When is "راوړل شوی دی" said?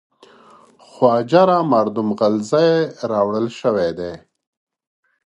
3.11-4.13